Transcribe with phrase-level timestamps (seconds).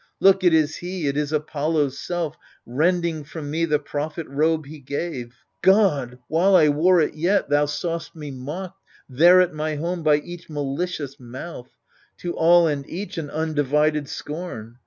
[0.19, 0.43] Look!
[0.43, 5.35] it is he, it is Apollo's self Rending from me the prophet robe he gave.
[5.61, 6.17] God!
[6.27, 10.49] while I wore it yet, thou saw'st me mocked There at my home by each
[10.49, 11.69] malicious mouth—
[12.21, 14.79] To all and each, an undivided scorn.